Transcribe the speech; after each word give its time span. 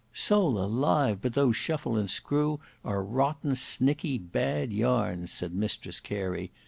"Soul 0.15 0.57
alive, 0.57 1.19
but 1.21 1.35
those 1.35 1.55
Shuffle 1.57 1.95
and 1.95 2.09
Screw 2.09 2.59
are 2.83 3.03
rotten, 3.03 3.51
snickey, 3.53 4.17
bad 4.17 4.73
yarns," 4.73 5.31
said 5.31 5.53
Mistress 5.53 5.99
Carey. 5.99 6.51